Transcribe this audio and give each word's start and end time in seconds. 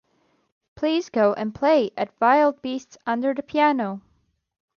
Please 0.73 1.11
go 1.11 1.33
and 1.33 1.53
play 1.53 1.91
at 1.95 2.11
Wild 2.19 2.63
Beasts 2.63 2.97
under 3.05 3.35
the 3.35 3.43
piano! 3.43 4.01